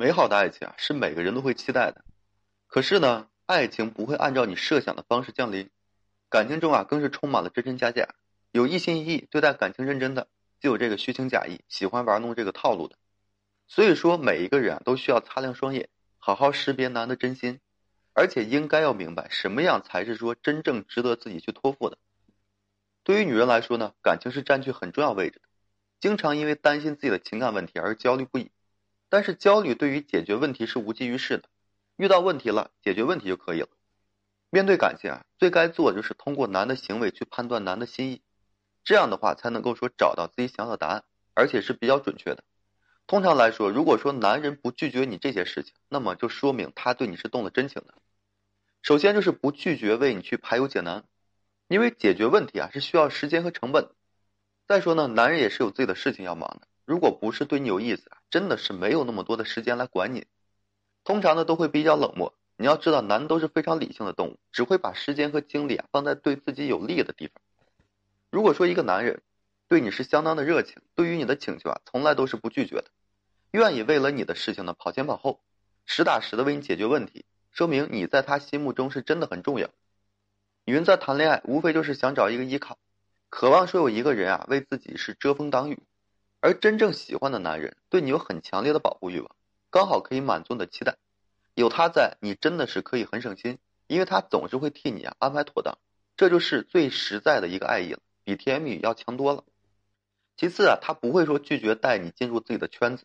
[0.00, 2.04] 美好的爱情啊，是每个人都会期待的。
[2.68, 5.70] 可是呢，爱情不会按照你设想的方式降临，
[6.30, 8.14] 感情中啊，更是充满了真真假假。
[8.52, 10.28] 有一心一意对待感情认真的，
[10.60, 12.94] 就有这个虚情假意、喜欢玩弄这个套路的。
[13.66, 15.88] 所以说，每一个人啊，都需要擦亮双眼，
[16.18, 17.58] 好好识别男的真心，
[18.12, 21.98] 而且应该要明白什么样才是说真正值得自己去托付的。
[23.02, 25.48] 对于女人来说呢，感情是占据很重要位置的，
[25.98, 28.52] 经常因为担心自己的情感问题而焦虑不已。
[29.08, 31.48] 但是焦虑对于解决问题是无济于事的，
[31.96, 33.68] 遇到问题了解决问题就可以了。
[34.50, 38.22] 面对感情啊，最该做的就是通过男的行为去判断男的心意，
[38.84, 42.44] 这样的话才能够说找到自己想要的答案，而且是比较准确的。
[43.06, 47.94] 通常来说，如果说男人不拒绝你这些事情，那么就说明他对你是动了真情的。
[48.82, 51.04] 首先就是不拒绝为你去排忧解难，
[51.68, 53.90] 因为解决问题啊是需要时间和成本。
[54.66, 56.68] 再说呢，男人也是有自己的事情要忙的。
[56.88, 60.26] 如果不是对你有意思，真的是没有那么多的时间来管你。
[61.04, 62.32] 通常呢都会比较冷漠。
[62.56, 67.34] 你要知道，男都是非常理性的动物，只会把时间和精力啊放在对自己有利的地方。
[68.30, 69.20] 如果说一个男人
[69.68, 72.86] 对你是相当的热情，对于你的请求啊从来都是不拒绝的，
[73.50, 75.42] 愿意为了你的事情呢跑前跑后，
[75.84, 79.68] 实打实的为你解决问题，说明你在他心目中是真的很重要。
[80.64, 82.78] 女人在谈恋爱无非就是想找一个依靠，
[83.28, 85.82] 渴望说有一个人啊为自己是遮风挡雨。
[86.40, 89.36] 而真正喜欢的男人对你有很强烈的保护欲望，
[89.70, 90.96] 刚好可以满足你的期待。
[91.54, 93.58] 有他在，你真的是可以很省心，
[93.88, 95.76] 因为他总是会替你啊安排妥当。
[96.16, 99.44] 这就是最实在的一个爱意了，比甜言蜜语要强多了。
[100.36, 103.04] 其次啊，他不会说拒绝带你进入自己的圈子。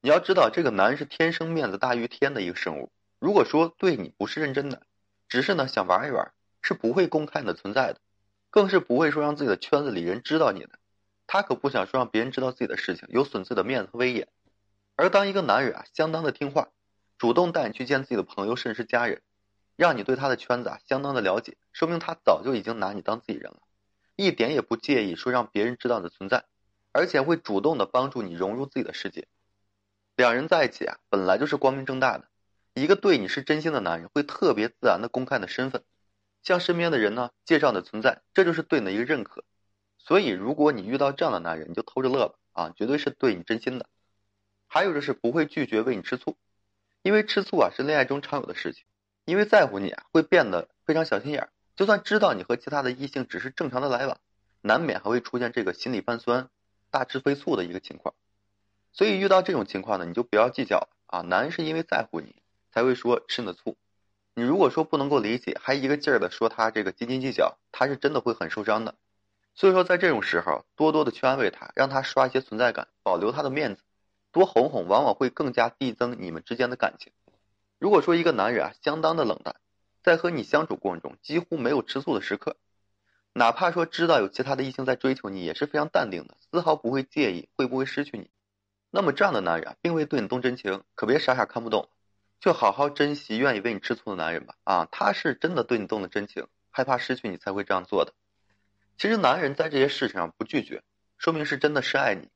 [0.00, 2.90] 你要知道，这个男人是天生面子大于天的一个生物。
[3.18, 4.82] 如果说对你不是认真的，
[5.28, 8.00] 只是呢想玩一玩，是不会公开你的存在的，
[8.48, 10.70] 更是不会说让自己的圈子里人知道你的。
[11.32, 14.28] 他可不想说让别人知道自己的事情，有损自己的面子和威严。
[14.96, 16.68] 而当一个男人啊，相当的听话，
[17.16, 19.22] 主动带你去见自己的朋友，甚至是家人，
[19.74, 23.62] 让你对他的圈子啊相当的了解，说明他早就已经拿你当自己人了，
[24.14, 26.44] 一点也不介意说让别人知道你的存在，
[26.92, 29.26] 而且会主动的帮助你融入自己的世界。
[30.14, 32.28] 两人在一起啊，本来就是光明正大的。
[32.74, 35.82] 一个对你是真心的男人，会特别自然的公开你的身份，
[36.42, 39.42] 向身边的人呢介绍你的存在，这就是对你的一个认可。
[40.04, 43.86] 所以，如果你遇到这样的男人，你就偷着乐吧，啊，绝对是对你真心的。
[44.66, 46.36] 还有就是不会拒绝为你吃醋，
[47.02, 48.84] 因为吃醋啊是恋爱中常有的事情。
[49.24, 51.52] 因为在乎你啊，会变得非常小心眼儿。
[51.76, 54.18] 就算知道你和其他的异性只是正常的来往，
[54.60, 56.50] 难免还会出现这个心里泛酸、
[56.90, 58.16] 大吃飞醋的一个情况。
[58.92, 61.20] 所以遇到这种情况呢，你就不要计较了啊。
[61.20, 62.34] 男人是因为在乎你
[62.72, 63.76] 才会说吃你的醋，
[64.34, 68.96] 你如果说不能够理解，还一个劲儿的说他这个斤斤计较，他是真的会很受伤的。
[69.54, 73.82] 所以说，在这种时候，多多的去安慰他，让他刷一些存在感，保留他的面子，
[74.32, 77.12] 多哄哄，往往会更加递增你们之间的感情。
[77.78, 79.56] 如果说一个男人啊，相当的冷淡，
[80.02, 82.56] 在和你相处过程中几乎没有吃醋的时刻，
[83.34, 88.30] 哪怕说知道有其他的异性在追求你，也是非常淡定的，丝毫不会介意会不会失去你。
[88.90, 91.88] 那么这样的男人啊，并未对你动真情，可别傻傻看不懂，
[92.40, 94.54] 就好好珍惜愿意为你吃醋的男人吧。
[94.64, 98.12] 啊，他是真的对你动了真情，害怕失去你才会这样做的。
[99.02, 100.84] 其实男人在这些事情上不拒绝，
[101.18, 102.28] 说明是真的是爱你。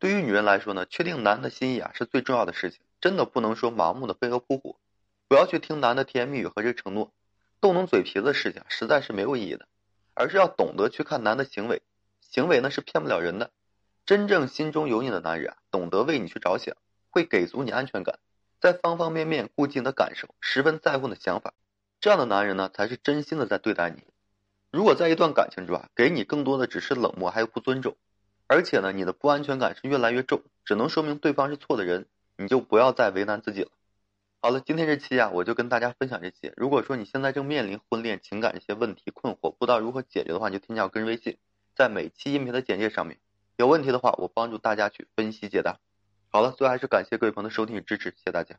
[0.00, 4.80] 对于女人来说呢，确定男的心意啊是最重要的事情，真的不能说盲目的飞蛾扑火，
[5.28, 7.12] 不要去听男的甜言蜜语和这承诺，
[7.60, 9.68] 动动嘴皮子的事情实在是没有意义的，
[10.14, 11.82] 而是要懂得去看男的行为，
[12.20, 13.52] 行为呢是骗不了人的。
[14.04, 16.74] 真正心中有你的男人啊，懂得为你去着想，
[17.10, 18.18] 会给足你安全感，
[18.58, 21.54] 在方方面面顾及你的感受，十分在乎你的想法，
[22.00, 24.02] 这样的男人呢，才是真心的在对待你。
[24.72, 27.94] 如果在一段感情中啊，给你更多的只是冷漠还有不尊重，
[28.46, 32.06] 而且呢，你的不安全感是越来越重，只能说明对方是错的人，
[32.38, 33.70] 你就不要再为难自己了。
[34.40, 36.54] 好了，今天这期啊，我就跟大家分享这些。
[36.56, 41.36] 如果说你现在正面临婚恋情感这些问题困惑，不知道如何解决的话，你就添加我个人微信，
[41.76, 43.18] 在每期音频的简介上面，
[43.58, 45.80] 有问题的话，我帮助大家去分析解答。
[46.30, 48.56] 好了，最后还是感谢各位朋友的收听与支持，谢谢大家。